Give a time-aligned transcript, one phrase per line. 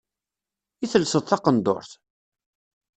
[0.83, 1.91] I telseḍ taqendurt?